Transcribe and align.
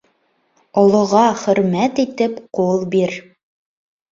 Олоға, 0.83 1.21
хөрмәт 1.43 2.01
итеп, 2.05 2.41
ҡул 2.61 2.83
бир. 2.97 3.15